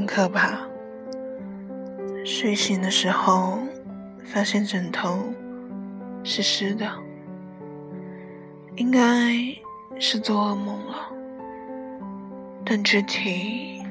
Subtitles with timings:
[0.00, 0.58] 很可怕。
[2.24, 3.58] 睡醒的时候，
[4.24, 5.18] 发现枕头
[6.24, 6.90] 是湿的，
[8.76, 9.36] 应该
[9.98, 11.12] 是做噩梦了。
[12.64, 13.82] 但具体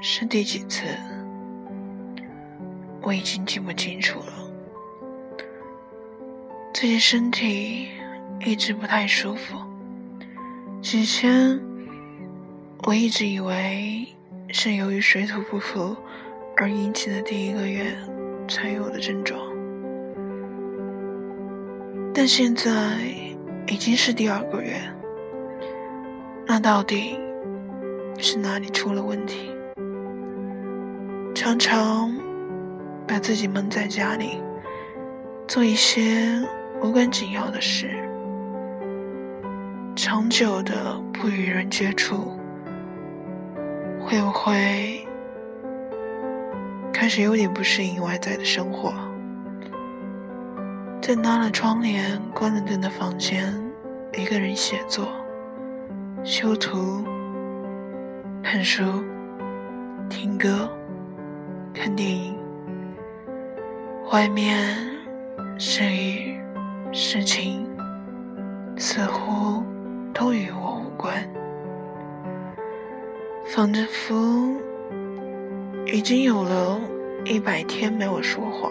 [0.00, 0.84] 是第几次，
[3.02, 4.32] 我已经记不清楚了。
[6.72, 7.88] 最近身体
[8.46, 9.56] 一直不太舒服，
[10.80, 11.58] 之前
[12.84, 14.06] 我一直以为
[14.52, 15.96] 是由于水土不服。
[16.56, 17.96] 而引起的第一个月
[18.46, 19.40] 才有的症状，
[22.12, 22.98] 但现在
[23.66, 24.78] 已经是第二个月，
[26.46, 27.18] 那到底
[28.18, 29.50] 是哪里出了问题？
[31.34, 32.14] 常常
[33.06, 34.38] 把自己闷在家里，
[35.48, 36.42] 做一些
[36.82, 37.88] 无关紧要的事，
[39.96, 42.38] 长久的不与人接触，
[44.10, 45.06] 会不会？
[46.92, 48.92] 开始有点不适应外在的生活，
[51.00, 53.54] 在拉了窗帘、关了灯的房间，
[54.18, 55.06] 一个人写作、
[56.24, 57.04] 修图、
[58.42, 58.82] 看书、
[60.08, 60.68] 听歌、
[61.72, 62.36] 看电影。
[64.10, 64.76] 外面
[65.56, 66.36] 是雨，
[66.90, 67.64] 事情
[68.76, 69.62] 似乎
[70.12, 71.14] 都与我无关，
[73.52, 74.56] 仿佛。
[75.92, 76.80] 已经有了
[77.24, 78.70] 一百天没有说话，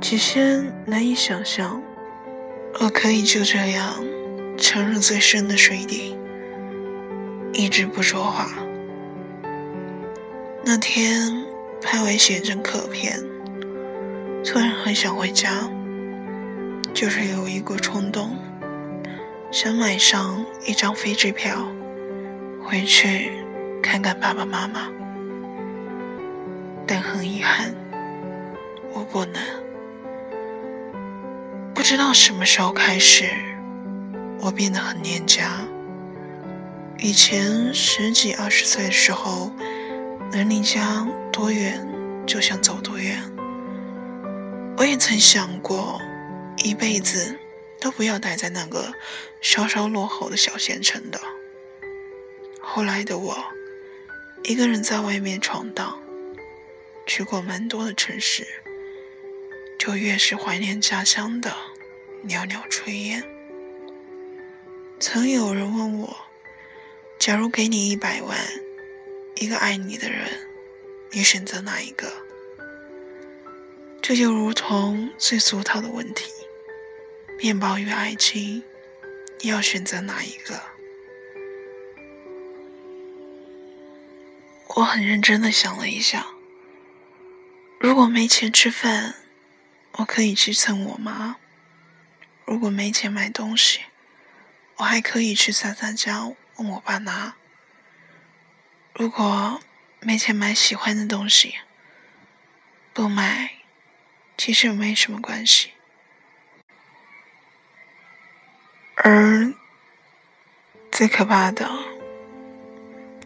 [0.00, 1.82] 起先难以想象，
[2.80, 4.02] 我可以就这样
[4.56, 6.16] 沉入最深的水底，
[7.52, 8.48] 一直不说话。
[10.64, 11.44] 那天
[11.82, 13.22] 拍完写真课片，
[14.42, 15.68] 突然很想回家，
[16.94, 18.30] 就是有一股冲动，
[19.50, 21.66] 想买上一张飞机票
[22.66, 23.30] 回去。
[23.80, 24.90] 看看爸爸妈妈，
[26.84, 27.72] 但很遗憾，
[28.92, 29.40] 我不能。
[31.72, 33.30] 不知道什么时候开始，
[34.40, 35.60] 我变得很念家。
[36.98, 39.52] 以前十几二十岁的时候，
[40.32, 41.86] 能离家多远
[42.26, 43.22] 就想走多远。
[44.76, 46.00] 我也曾想过，
[46.64, 47.38] 一辈子
[47.80, 48.92] 都不要待在那个
[49.40, 51.20] 稍稍落后的小县城的。
[52.68, 53.44] 后来的我。
[54.42, 55.98] 一个人在外面闯荡，
[57.06, 58.46] 去过蛮多的城市，
[59.78, 61.56] 就越是怀念家乡的
[62.24, 63.24] 袅袅炊烟。
[65.00, 66.16] 曾有人问我，
[67.18, 68.36] 假如给你一百万，
[69.36, 70.28] 一个爱你的人，
[71.12, 72.12] 你选择哪一个？
[74.02, 76.30] 这就如同最俗套的问题：
[77.38, 78.62] 面包与爱情，
[79.40, 80.60] 你要选择哪一个？
[84.68, 86.26] 我很认真的想了一下，
[87.80, 89.14] 如果没钱吃饭，
[89.92, 91.36] 我可以去蹭我妈；
[92.44, 93.80] 如果没钱买东西，
[94.76, 97.34] 我还可以去撒撒娇问我爸拿；
[98.92, 99.62] 如果
[100.00, 101.54] 没钱买喜欢的东西，
[102.92, 103.52] 不买
[104.36, 105.70] 其实没什么关系。
[108.96, 109.54] 而
[110.90, 111.70] 最可怕的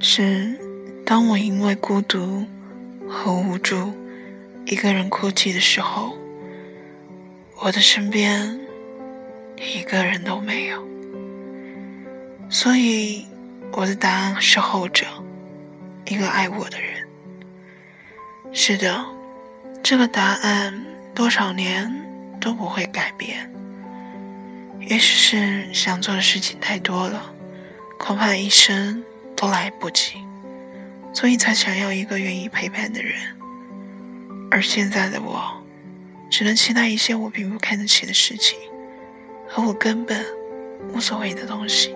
[0.00, 0.77] 是。
[1.08, 2.44] 当我因为孤独
[3.08, 3.94] 和无助
[4.66, 6.14] 一个人哭泣的时候，
[7.62, 8.60] 我的身边
[9.56, 10.86] 一个人都没有。
[12.50, 13.24] 所以
[13.72, 15.06] 我的答案是后者，
[16.04, 17.08] 一个爱我的人。
[18.52, 19.02] 是的，
[19.82, 21.90] 这个答案多少年
[22.38, 23.50] 都不会改变。
[24.80, 27.32] 也许是想做的事情太多了，
[27.98, 29.02] 恐怕一生
[29.34, 30.27] 都来不及。
[31.18, 33.12] 所以才想要一个愿意陪伴的人，
[34.52, 35.50] 而现在的我，
[36.30, 38.56] 只能期待一些我并不看得起的事情，
[39.48, 40.24] 和我根本
[40.94, 41.92] 无所谓的东西。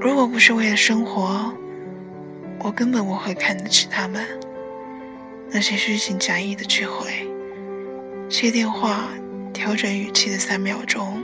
[0.00, 1.52] 如果不是为了生活，
[2.60, 4.24] 我根本不会看得起他们。
[5.50, 7.28] 那些虚情假意的聚会，
[8.28, 9.08] 接电话
[9.52, 11.20] 调整语气的三秒钟，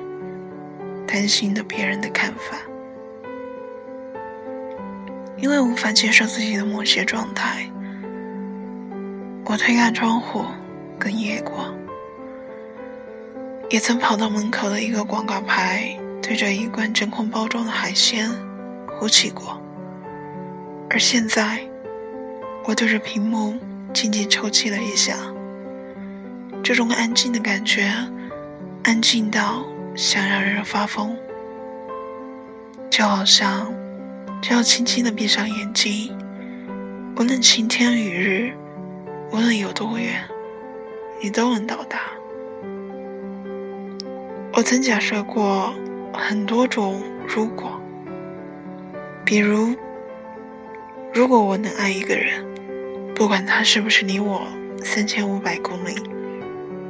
[1.06, 2.58] 担心的别人的看法。
[5.38, 7.70] 因为无法接受自己的某些状态，
[9.44, 10.44] 我推开窗户，
[10.98, 11.74] 跟夜过，
[13.68, 18.30] 也曾跑到门口的一个广告牌，对着一罐真空包装的海鲜
[18.98, 19.60] 呼气过。
[20.88, 21.60] 而现在，
[22.64, 23.54] 我对着屏幕
[23.92, 25.16] 静静抽泣了一下。
[26.62, 27.92] 这种安静的感觉，
[28.84, 29.62] 安静到
[29.94, 31.14] 想让人发疯，
[32.88, 33.70] 就好像。
[34.42, 36.16] 只要轻轻的闭上眼睛，
[37.16, 38.52] 无论晴天雨日，
[39.32, 40.22] 无论有多远，
[41.20, 42.00] 你都能到达。
[44.52, 45.74] 我曾假设过
[46.12, 47.80] 很多种如果，
[49.24, 49.74] 比如，
[51.12, 52.44] 如果我能爱一个人，
[53.14, 54.46] 不管他是不是离我
[54.82, 55.94] 三千五百公里，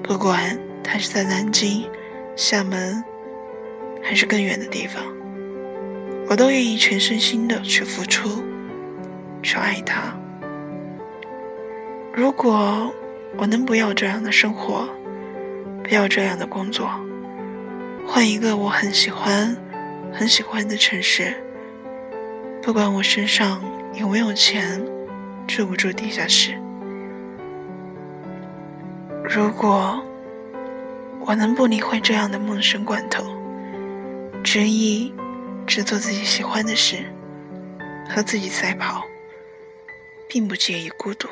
[0.02, 1.88] 不管他是在南京、
[2.36, 3.02] 厦门，
[4.02, 5.02] 还是更远的地方。
[6.28, 8.42] 我都愿意全身心的去付出，
[9.42, 10.12] 去爱他。
[12.12, 12.92] 如果
[13.36, 14.88] 我能不要这样的生活，
[15.84, 16.90] 不要这样的工作，
[18.04, 19.56] 换一个我很喜欢、
[20.12, 21.32] 很喜欢的城市，
[22.60, 23.62] 不管我身上
[23.94, 24.82] 有没有钱，
[25.46, 26.54] 住不住地下室。
[29.22, 30.02] 如果
[31.24, 33.24] 我能不理会这样的梦生罐头，
[34.42, 35.14] 执意。
[35.66, 37.04] 只做自己喜欢的事，
[38.08, 39.04] 和自己赛跑，
[40.28, 41.28] 并不介意孤独。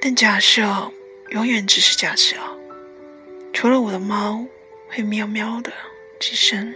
[0.00, 0.92] 但假设
[1.30, 2.36] 永远只是假设，
[3.52, 4.44] 除了我的猫
[4.88, 5.72] 会喵喵的
[6.18, 6.74] 几声，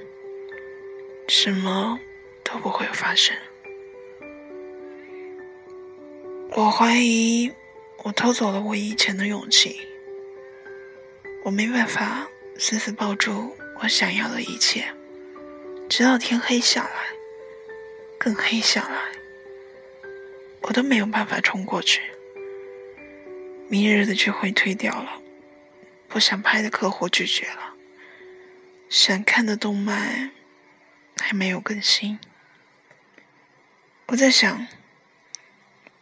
[1.27, 1.99] 什么
[2.45, 3.37] 都不会发生。
[6.53, 7.53] 我怀疑
[8.05, 9.81] 我偷走了我以前的勇气，
[11.43, 13.55] 我没办法死死抱住。
[13.81, 14.93] 我想要的一切，
[15.89, 16.91] 直到天黑下来，
[18.19, 18.99] 更黑下来，
[20.63, 22.03] 我都没有办法冲过去。
[23.69, 25.21] 明日的聚会推掉了，
[26.09, 27.75] 不想拍的客户拒绝了，
[28.89, 30.31] 想看的动漫
[31.19, 32.19] 还没有更新。
[34.07, 34.67] 我在想，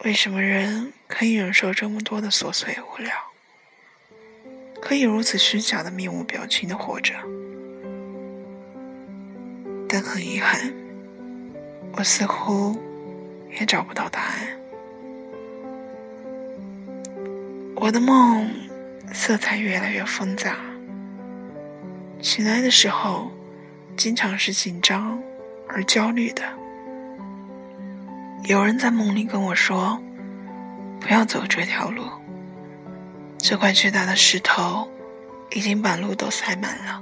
[0.05, 3.33] 为什么人可以忍受这么多的琐碎无聊，
[4.81, 7.15] 可以如此虚假的面无表情的活着？
[9.95, 10.61] 但很遗憾，
[11.93, 12.77] 我似乎
[13.61, 14.49] 也找不到答案。
[17.77, 18.51] 我的梦
[19.13, 20.57] 色彩越来越复杂，
[22.21, 23.31] 醒来的时候
[23.97, 25.17] 经常是紧张
[25.69, 26.43] 而焦虑的。
[28.47, 30.03] 有人在梦里跟我说
[30.99, 32.03] ：“不要走这条路，
[33.39, 34.91] 这块巨大的石头
[35.53, 37.01] 已经把路都塞满了。”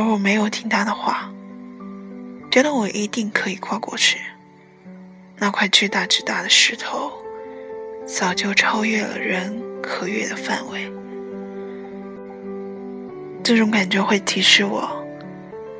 [0.00, 1.30] 而我没有听他的话，
[2.50, 4.18] 觉得我一定可以跨过去。
[5.36, 7.12] 那块巨大巨大的石头，
[8.06, 10.90] 早就超越了人可越的范围。
[13.42, 14.88] 这种感觉会提示我，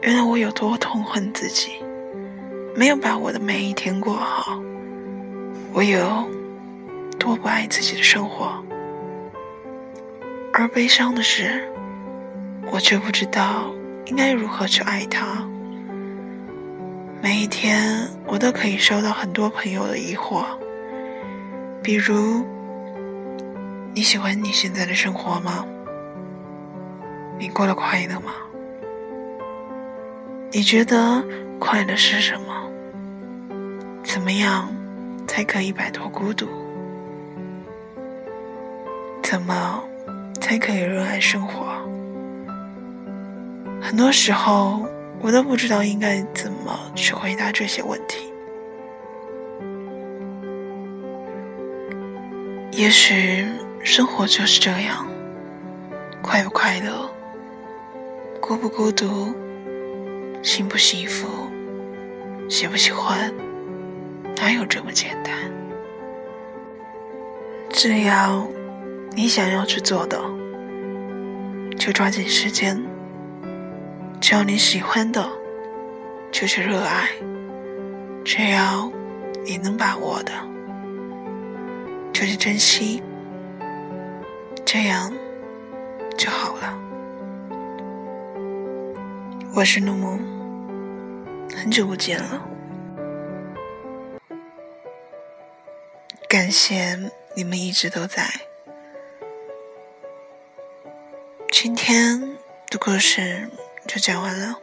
[0.03, 1.71] 原来我有多痛恨自己，
[2.77, 4.61] 没有把我的每一天过好。
[5.73, 6.29] 我有
[7.19, 8.63] 多不爱自己的生活。
[10.53, 11.73] 而悲伤的是，
[12.71, 13.73] 我却不知道。
[14.11, 15.49] 应该如何去爱他？
[17.23, 20.45] 每一天，我都可以收到很多朋友的疑惑，
[21.81, 22.45] 比如：
[23.95, 25.65] 你喜欢你现在的生活吗？
[27.39, 28.33] 你过得快乐吗？
[30.51, 31.25] 你觉得
[31.61, 32.69] 快乐是什么？
[34.03, 34.69] 怎么样
[35.29, 36.49] 才可以摆脱孤独？
[39.23, 39.81] 怎么
[40.41, 41.80] 才可以热爱生活？
[43.91, 44.87] 很多时候，
[45.21, 48.33] 我都不知道应该怎么去回答这些问题。
[52.71, 53.45] 也许
[53.83, 55.05] 生活就是这样，
[56.23, 57.11] 快不快乐，
[58.41, 59.35] 孤不孤独，
[60.41, 61.27] 幸不幸福，
[62.49, 63.35] 喜不喜欢，
[64.37, 65.35] 哪有这么简单？
[67.71, 68.47] 只要
[69.17, 70.17] 你想要去做的，
[71.77, 72.81] 就抓紧时间。
[74.31, 75.29] 只要你喜欢的，
[76.31, 77.09] 就去热爱；
[78.25, 78.89] 只要
[79.45, 80.33] 你能把握的，
[82.13, 83.03] 就去珍惜。
[84.65, 85.13] 这样
[86.17, 86.79] 就好了。
[89.53, 90.17] 我是怒木，
[91.57, 92.41] 很久不见了，
[96.29, 96.97] 感谢
[97.35, 98.31] 你们一直都在。
[101.51, 102.39] 今天
[102.71, 103.51] 的故事。
[103.93, 104.57] 就讲完了，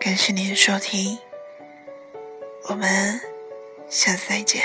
[0.00, 1.16] 感谢您的收听，
[2.68, 3.20] 我们
[3.88, 4.64] 下次再见。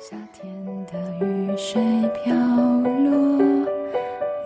[0.00, 1.80] 夏天的雨水
[2.24, 3.38] 飘落，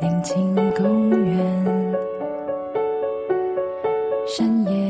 [0.03, 1.97] 宁静公园，
[4.29, 4.90] 深夜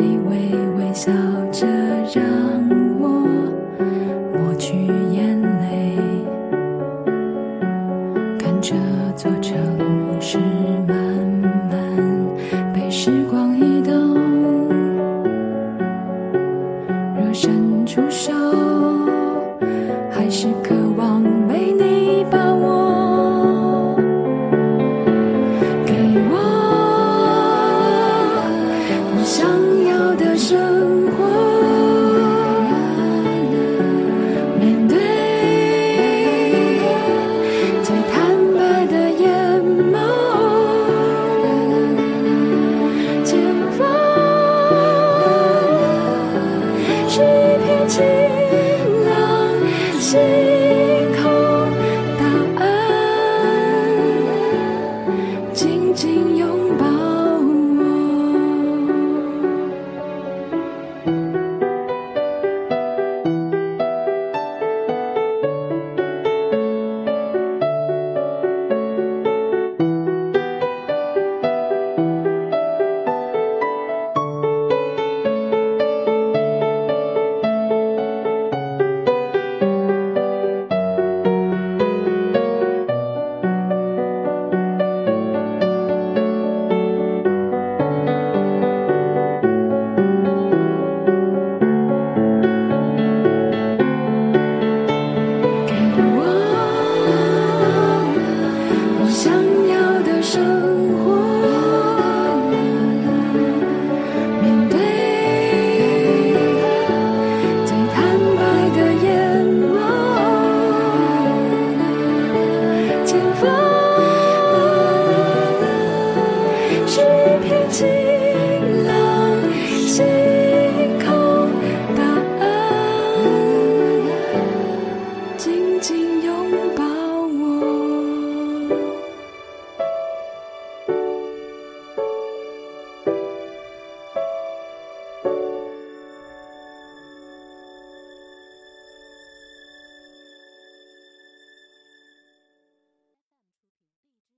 [0.00, 1.10] 你微微笑
[1.50, 1.66] 着
[2.14, 2.67] 让